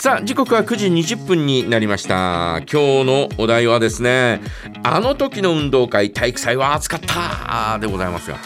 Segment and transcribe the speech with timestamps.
[0.00, 2.58] さあ時刻は9時20分になりました。
[2.72, 4.40] 今日のお題はですね
[4.84, 8.36] あの時の運動会体育祭は暑かったでございますが。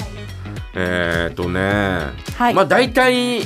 [0.75, 2.07] えー、っとね、
[2.39, 2.55] はい。
[2.55, 3.45] まあ大体い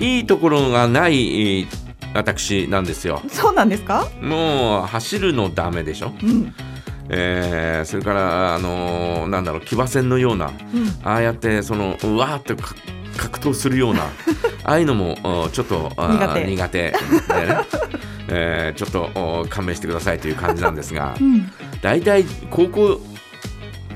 [0.00, 1.68] いところがない
[2.12, 3.22] 私なんですよ。
[3.28, 4.08] そうなんですか？
[4.20, 6.52] もう走るのダメでしょ、うん。
[7.08, 10.88] えーそれからあのーなんだろう騎馬戦のようなうん。
[11.04, 12.74] ああやってそのうわーってか
[13.16, 14.08] 格闘するような
[14.64, 16.44] ああいうのもおちょっと苦手。
[16.46, 16.78] 苦手。
[16.78, 16.96] でね、
[18.28, 21.50] えーちょっとお勘弁してくださいという感じなんですがうん。
[21.82, 23.00] 大体高校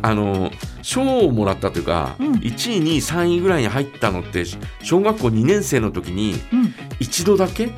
[0.02, 2.32] あの賞をもらったというか、うん。
[2.34, 4.44] 1位2位3位ぐらいに入ったのって
[4.82, 6.74] 小学校2年生の時にうん。
[7.00, 7.70] 一度だけ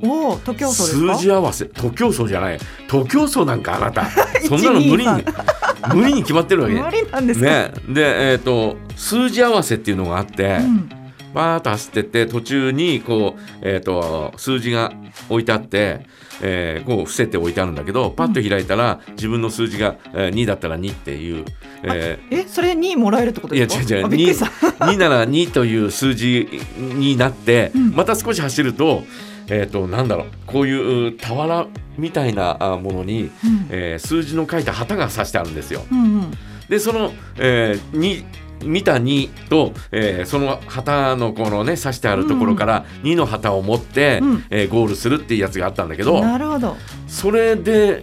[0.00, 2.58] おお徒競数字合わせ徒競走じゃない。
[2.86, 4.06] 徒競走なんかあなた。
[4.46, 6.74] そんなの無理に1無理に決まってるわけ。
[6.80, 10.90] 無理なんですか、ね、で、えー、と数字合わせっていうのがあって、うん
[11.34, 14.92] バーッと走ってって途中にこう、えー、と数字が
[15.28, 16.06] 置いてあって、
[16.40, 21.44] えーこう伏せて置いてあるんだけどパッと開いたら、自分の数字が、えー2だったら2っていう、
[21.82, 23.94] ええそれにもらえるってことーいやですか？
[23.94, 24.46] 違う違うあびっくりした。
[24.86, 27.90] 2, 2なら2という数字になって、うん。
[27.94, 29.02] また少し走ると,、
[29.48, 31.68] えー、となんだろうこういう俵
[31.98, 33.30] みたいなあものに、うん。
[33.70, 35.84] えー数字の書いた旗が刺してあるんですよ。
[35.90, 36.30] うんうん。
[36.68, 38.24] でその、えーに
[38.64, 44.44] 見た2と、えーその旗のこのね刺してあるところから2の旗を持って、うん。
[44.50, 46.76] えーゴールするっていうやつがあったんだけどなるほど。
[47.06, 48.02] それで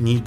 [0.00, 0.22] 2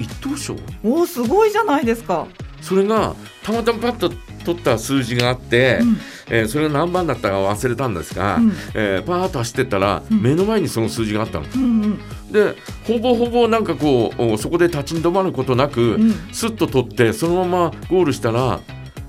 [0.00, 0.56] 一等賞？
[0.84, 2.26] おおすごいじゃないですか、
[2.60, 4.10] それがたまたまパッと
[4.44, 5.96] 取った数字があって、うん。
[6.28, 8.52] えーそれが何番だったか忘れたんですが、うん。
[8.74, 10.22] えーパーッと走ってったら、うん。
[10.22, 11.46] 目の前にその数字があったの。
[11.54, 11.98] うんうん。
[12.32, 16.12] でほぼほぼなんかこうおそこで立ち止まることなく、うん。
[16.32, 18.60] スッと取ってそのままゴールしたら、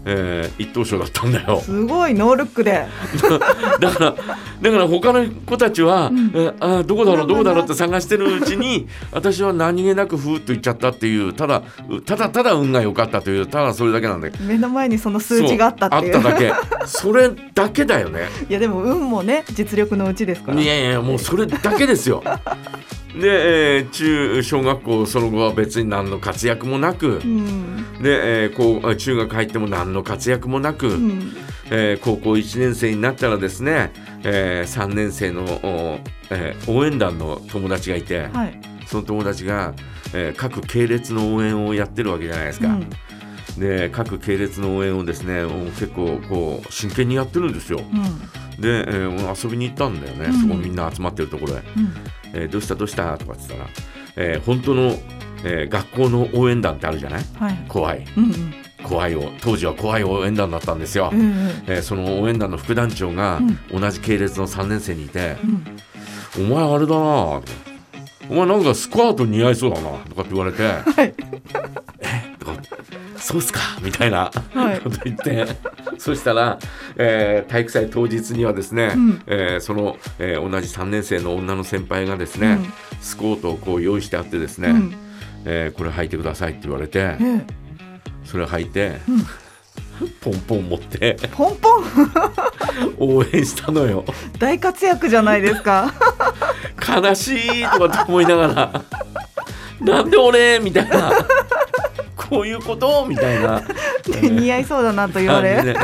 [0.05, 1.59] えー一等賞だったんだよ。
[1.61, 2.85] すごいノールックで。
[3.79, 4.15] だから
[4.63, 6.31] だから他の子たちは、うん。
[6.33, 7.35] えーあーどこだろうど。
[7.35, 14.43] こだろうってま探してるうちに 私は何気なくふーっと行っちゃったっていうただうただただ運が良かったというただそれだけなんだけど。
[14.45, 16.15] 目の前にその数字があったっていう。
[16.15, 16.53] あっただけ。
[16.87, 18.29] それだけだよね。
[18.49, 20.61] いやでも運もね実力のうちですから。
[20.61, 22.23] いやいやもうそれだけですよ。
[23.19, 27.85] で、えー中小学校その後は別に何の活躍もなく、うん。
[28.01, 31.33] で、えーこう中学入っても何の活躍もなく、うん
[31.71, 33.91] えー高校1年生になったらですね、
[34.23, 38.59] え3年生の、おえー応援団の友達がいて、はい。
[38.85, 39.73] その友達が、
[40.13, 42.67] えー各系列の応援をやってるわけじゃないですか。
[42.67, 42.89] うん。
[43.59, 45.43] で各系列の応援をですね
[45.79, 47.79] 結構こう真剣にやってるんですよ。
[47.79, 48.61] うん。
[48.61, 50.33] で、えー遊びに行ったんだよね、うん。
[50.41, 51.57] そこみんな集まってるところへ。
[51.57, 51.93] うん。
[52.33, 53.69] えーどうしたどうしたとかって言ったら、
[54.15, 54.97] えー本当の、
[55.45, 57.23] えー学校の応援団ってあるじゃない？
[57.39, 57.65] はい。
[57.67, 58.05] 怖い。
[58.17, 61.09] うんうん怖いを当時は怖い応援団だったんですよ。
[61.11, 61.27] うんうん。
[61.67, 63.39] えーその応援団の副団長が
[63.71, 65.37] 同じ系列の3年生にいて
[66.37, 67.43] うん「お前あれだな」とか
[68.29, 71.13] 「お前なんかスカート似合いそうだな」とかって言われて「はい。
[72.01, 72.53] えとか
[73.17, 74.79] そうっすか」みたいなはい。
[74.79, 75.47] こと言って
[75.97, 76.57] そしたら、
[76.97, 79.21] えー体育祭当日にはですね、うん。
[79.27, 82.59] えーその、えー同じ3年生の女の先輩がですね、
[83.01, 84.93] スコートをこう用意してあってですね、うん。
[85.45, 87.45] えーこれ履いてくださいって言われてええ
[88.25, 89.25] それ履いて、うん
[90.21, 91.85] ポンポン持ってポンポン？
[92.97, 94.03] 応援したのよ。
[94.39, 95.93] 大活躍じゃないですか。
[96.85, 98.83] 悲しいとかって思いながら
[99.79, 100.59] なんで俺？
[100.59, 101.11] みたいな。
[102.15, 103.05] こういうこと？
[103.07, 103.61] みたいな。
[104.07, 105.55] 似合いそうだなと言われ。
[105.57, 105.79] 感じで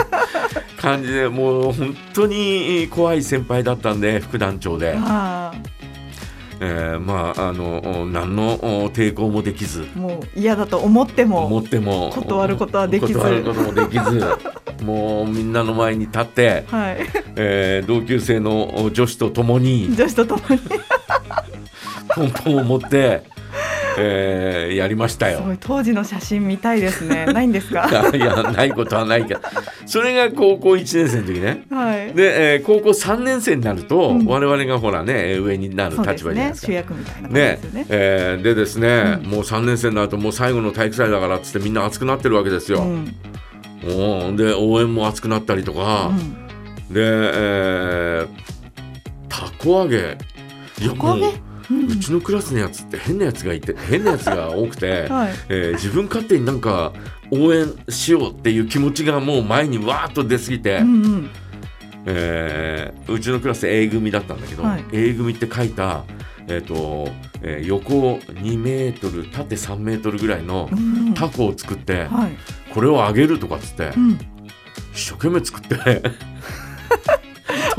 [0.78, 5.39] 感じでもう本当に怖い先輩だったんで副団長で、あ
[6.62, 8.54] えーまああの何の
[8.84, 9.88] お抵抗もできず。
[9.96, 13.14] あもう嫌だと思って思もっても断ることはできず。
[13.14, 14.26] 断ることもできず。
[14.84, 16.98] もうみんなの前に立って、はい。
[17.36, 19.94] えー同級生のお女子と共に。
[19.96, 20.60] 女子と共に。
[22.16, 23.24] ポンポンを持って、
[24.00, 25.42] えーやりましたよ。
[25.60, 27.26] 当時の写真見たいですね。
[27.34, 27.90] ないんですか？
[28.14, 29.42] いやないことはないけど。
[29.86, 31.64] それが高校1年生の時ね。
[31.72, 32.14] はい。
[32.14, 34.26] で、えー高校3年生になると、うん。
[34.26, 36.68] 我々がほらね上になる立場じゃないですか。
[36.68, 37.82] ですね主役みたいな感じでね。
[37.82, 37.86] ね。
[37.90, 39.30] えーでですね、うん。
[39.32, 42.82] もう3年生になるともう最後の体育祭だからっつってみんな熱くなってるわけですよ。
[42.84, 43.14] うん。
[43.84, 46.12] おーで応援も熱くなったりとか、
[46.90, 46.94] うん。
[46.94, 48.28] で、えー
[49.30, 50.18] たこ揚げ。
[50.82, 51.22] たこ揚げ？
[51.22, 51.34] も
[51.72, 55.34] ううちのクラスのやつって変なやつがいて変なやつが多くて、 はい。
[55.50, 56.94] えー自分勝手になんか
[57.32, 61.30] 応援しようっていう気持ちがもう前にわーっと出過ぎて、うんうん。
[62.06, 64.84] えーうちのクラス A 組だったんだけど、はい。
[64.92, 66.04] A 組って書いた、
[66.48, 67.10] えーと
[67.42, 72.32] えー横2メートル縦3メートルぐらいのうんタコを作って、はい。
[72.74, 74.18] これを揚げるとかっつって、うん。
[74.94, 75.76] 一生懸命作って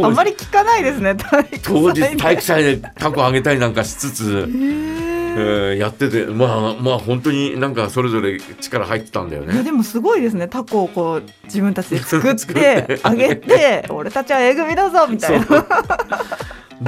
[0.06, 2.17] あまり聞かないですね 体育祭当時で。
[2.17, 9.62] 体育祭でタコあげたりなんかしつつ、へえーーやっててまあまあ本当になんかそれぞれ力入ってたんだよいやね。
[9.62, 10.49] でもすごいですね。
[10.49, 12.99] タコをこう自分たちで作って て。
[13.02, 15.47] あげて俺たちは A 組だぞみたいな。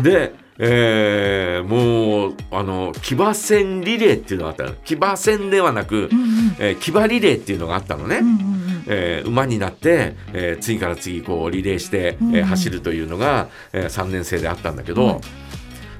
[0.03, 4.70] で、えーもうあの騎馬戦リレーっていうのがあったの。
[4.85, 6.56] 騎馬戦ではなく、うんうん。
[6.58, 8.19] えー騎馬リレーっていうのがあったのね。
[8.19, 8.51] うんうん
[8.87, 12.37] えー馬になって、えー次から次こうリレーして、うんうん。
[12.37, 15.20] えー走るというのが、え3年生であったんだけど、はい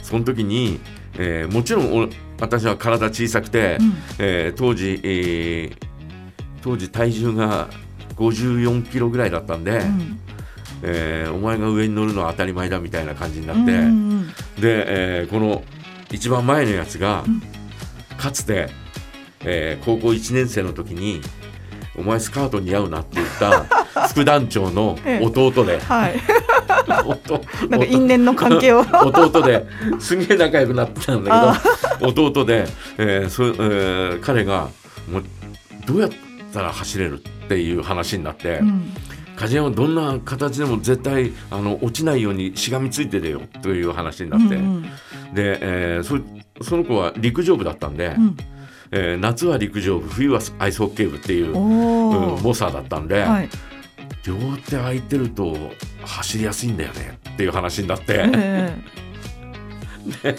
[0.02, 0.81] その時に、
[1.19, 2.08] えーもちろん俺
[2.40, 3.93] 私は体小さくて、うん。
[4.19, 5.76] えー当時、えー
[6.62, 7.69] 当時体重が
[8.17, 10.19] 54キロぐらいだったんで、うん。
[10.82, 13.79] えーお前が上に乗るのは当たり前だみたいな感じになって、うんう
[14.14, 14.26] ん
[14.61, 15.62] で、えーこの
[16.11, 17.43] 一番前のやつが、うん。
[18.19, 18.69] かつて、
[19.44, 21.20] えー高校1年生の時に
[21.97, 23.65] 「お前スカート似合うな」って言った
[24.09, 25.25] 副団長のええ。
[25.25, 26.15] 弟で、はい。
[27.05, 28.81] 弟なんか因縁の関係を。
[29.05, 29.67] 弟で
[29.99, 31.56] すげえ仲良くなってたんだ
[31.99, 32.67] けど弟で、
[32.99, 34.69] えーそえー彼が
[35.11, 35.25] もう
[35.87, 36.11] どうやっ
[36.53, 38.93] たら走れるっていう話になって、うん。
[39.37, 44.83] 梶山どんな形でも絶対あの落ちないようにしがみついててよという話になって、うん。
[44.83, 44.89] で、
[45.61, 46.19] えーそ
[46.65, 48.37] その子は陸上部だったんで、うん
[48.93, 53.49] えー夏は陸上部冬はアイスホッケー部っていう、おうん、ー猛者だったんで、はい。
[54.27, 54.35] 両
[54.69, 55.56] 手空いてると
[56.05, 58.05] 走りやすいんだよねっていう話になって、
[58.35, 58.73] え
[60.25, 60.37] え。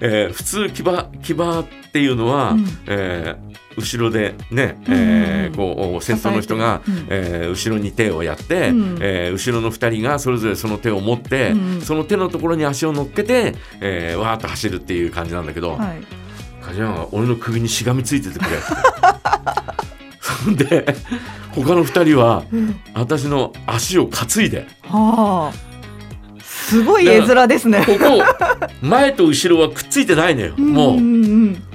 [0.28, 2.66] ー普通騎馬騎馬っていうのは、うん。
[2.86, 3.48] えー
[3.78, 7.06] 後ろでね、えーこう先頭の人が、うん。
[7.10, 8.98] えー後ろに手をやって、うん。
[9.00, 11.74] えー後ろの2人がそれぞれその手を持って、うん。
[11.74, 15.98] うんその手のところに足を乗っけて、えーわーっと走るっていう感じなんだけど、えはい
[16.68, 18.50] 梶山が俺の首にしがみついててくれ
[20.20, 20.94] そん で
[21.52, 22.80] 他の2人はうん。
[22.94, 25.67] 私の足を担いではあ
[26.68, 27.82] すごい絵面ですね。
[27.86, 28.22] ここ
[28.82, 30.56] 前と後ろはくっついてないのよ。
[30.58, 31.00] もう。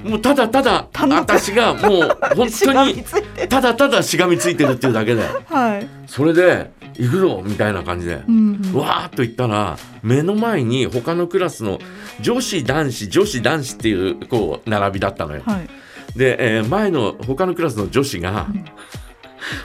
[0.08, 3.04] もうただただ私がもう本当に
[3.48, 5.88] ただただしがみついてるっていうだけではい。
[6.06, 8.22] それで行くぞみたいな感じで。
[8.28, 8.74] うんうん。
[8.78, 11.80] わーっと行ったら目の前に他のクラスの
[12.20, 15.42] 女子男子女子男子っていうこう並びだったのよ。
[15.44, 15.68] はい。
[16.16, 18.64] で、えー前の他のクラスの女子がうん。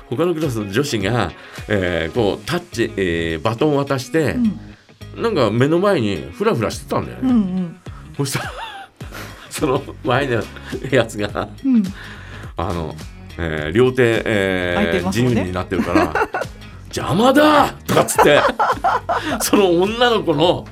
[0.10, 1.32] 他のクラスの女子が、
[1.70, 4.60] えーこうタッチ、えーバトンを渡してう、ん
[5.16, 7.30] なんか目の前にフラフラしてたんだよね。
[7.30, 7.76] うんうん
[8.18, 8.52] そしたら
[9.50, 10.42] その前の
[10.92, 11.84] やつがうん
[12.58, 12.94] あの、
[13.38, 16.14] えー両手、えーね自由になってるから
[16.94, 18.42] 「邪魔だ!」とかっつって
[19.42, 20.66] その女の子の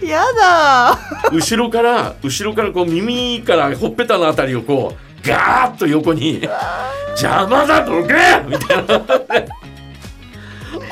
[0.00, 0.98] やだ
[1.32, 4.94] 後ろから後ろからこう耳からほっぺたのあたりをこ
[5.24, 6.40] うガーッと横に
[7.20, 8.14] 「邪魔だどけ!」
[8.46, 8.94] みたいな。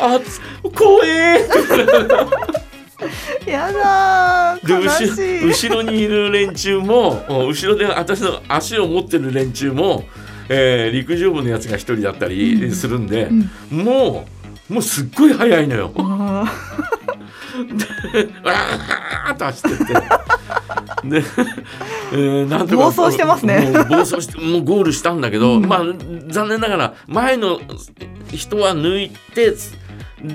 [0.00, 0.40] あつ
[0.74, 2.61] 怖えー
[3.46, 5.44] やだで後しい。
[5.46, 10.04] 後ろにいる連中も後ろで私の足を持ってる連中も、
[10.48, 13.28] えー陸上部のやつが一人だったりするんで、
[13.70, 13.78] うん。
[13.84, 14.26] も
[14.70, 15.92] うもうすっごい速いのよ。
[15.96, 16.02] あ
[18.44, 19.94] わーっと走ってって。
[21.08, 21.24] で、
[22.12, 23.70] えーなんとか暴走してますね。
[23.72, 25.66] もう暴走してもうゴールしたんだけど、うん。
[25.66, 25.80] まあ
[26.28, 27.60] 残念ながら前の
[28.32, 29.52] 人は抜いて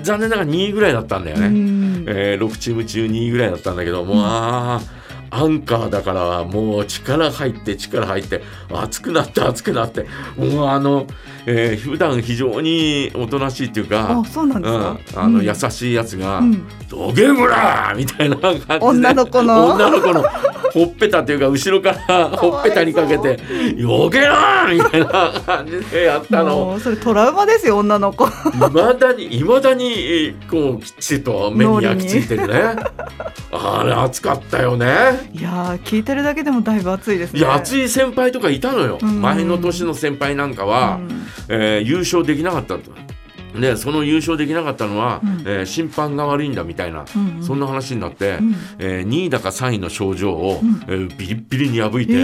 [0.02, 1.48] 残念ながら2位ぐらいだったんだよね。
[1.48, 2.04] ん。
[2.08, 4.98] えー6チーム中2位ぐらいだったんだけどもうあー
[5.30, 8.42] アンカーだからもう力入って力入って
[8.72, 10.06] 熱くなって熱くなって
[10.38, 11.06] もうあの、
[11.44, 14.74] えー普段非常におとなしいっていうかあ、そうなんです
[15.14, 15.20] か？
[15.22, 15.44] うん、あのうん。
[15.44, 19.66] 優しいやつがうん「どげむら!」みたいな感じで女の子の？
[19.74, 20.24] 女の子の
[20.78, 23.38] ほっぺたっていうか後ろから ほっぺたにかけて
[23.76, 26.56] 「よけな!」みたいな感じでやったの。
[26.56, 28.26] もうそれトラウマですよ女の子。
[28.26, 28.30] い
[28.72, 32.76] まだにいまだにえーこうきっちりと目に焼き付いてるね。
[33.52, 34.86] あれ熱かったよね。
[35.32, 37.40] いやー聞いてるだけでもだいぶ暑いですね。
[37.40, 38.98] いや熱い先輩とかいたのよ。
[39.00, 39.20] うん。
[39.22, 40.98] 前の年の先輩なんかは、
[41.48, 42.80] えー優勝できなかったと
[43.54, 45.40] でその優勝できなかったのは、うん。
[45.46, 47.42] えー審判が悪いんだみたいな、うんうん。
[47.42, 48.54] そんな話になって、うん。
[48.78, 50.82] えー2位だか3位の賞状を、うん。
[50.88, 52.16] えービリッビリに破いて、え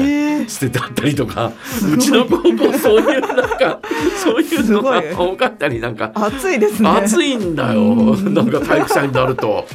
[0.42, 0.48] ー。
[0.48, 1.52] 捨ててあったりとか
[1.82, 1.94] ごい。
[1.94, 3.80] うちの高校そういうなんか
[4.22, 6.88] そういうのが多かったりなんか暑いですね。
[6.88, 8.34] 暑いんだよ、うん。
[8.34, 9.66] なんか体育祭になると。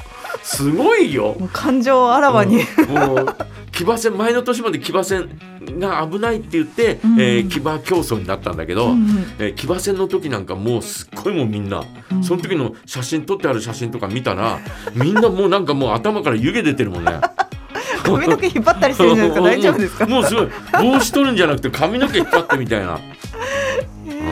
[0.43, 1.35] すごいよ。
[1.51, 2.57] 感情をあらわに、
[2.89, 3.35] もう
[3.71, 5.29] 騎馬戦前の年まで騎馬戦
[5.77, 7.19] が危ないって言って、うん。
[7.21, 9.25] えー騎馬競争になったんだけど、うんうん。
[9.39, 12.23] えー騎馬戦の時なんかもうすっごいもうみんな、うん。
[12.23, 14.59] その時の写真撮ってある写真とか見たら
[14.95, 17.11] みんなもうなんかもう頭から湯気出てるもんね。
[18.03, 20.05] 髪の毛引っ張ったりしてるんじゃないですか大丈夫ですか？
[20.07, 20.47] もうすごい。
[20.93, 22.99] 帽子取るんじゃなくて髪の毛引っ張ってみたいな。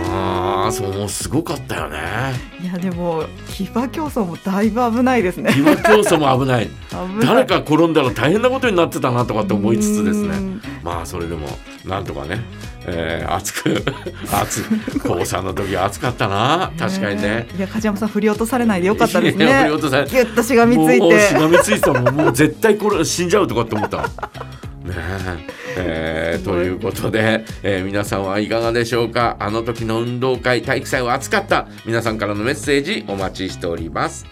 [0.10, 1.98] ああそうすごかったよね。
[2.62, 5.52] いやでも騎馬競争もだいぶ危ないですね。
[5.54, 6.70] 騎馬競争も 危ない。
[7.22, 10.30] 誰か転んだら大変なことになってたなとかって思いつつですね。
[10.30, 11.48] うんまあそれでも
[11.86, 12.40] なんとかね、
[12.86, 13.70] えー、熱く
[14.32, 14.64] 熱
[15.00, 16.72] 高3の時は暑かったな。
[16.78, 17.48] 確かにね。
[17.58, 22.16] いや梶山さん振り落とされないでよかったですいや振ねり落とされギュッとしがみついもうしてがみついてたもん。
[22.16, 23.98] もう絶対これ死んじゃうとかって思った。
[24.84, 25.58] ねえ。
[25.80, 29.36] えーということで、えー皆さんはいかがでしょうか？
[29.40, 31.68] あの時の運動会体育祭は暑かった。
[31.86, 34.26] 皆さんからのメッセージお待ちしております